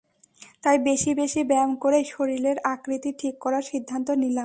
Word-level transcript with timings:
তাই 0.63 0.77
বেশি 0.79 1.11
বেশি 1.13 1.41
ব্যায়াম 1.43 1.71
করেই 1.75 2.05
শরীরের 2.05 2.57
আকৃতি 2.65 3.11
ঠিক 3.17 3.35
করার 3.37 3.63
সিদ্ধান্ত 3.63 4.07
নিলাম। 4.15 4.39